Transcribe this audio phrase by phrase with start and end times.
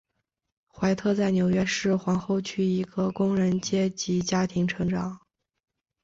[0.67, 5.19] 怀特在纽约市皇后区一个工人阶级家庭成长。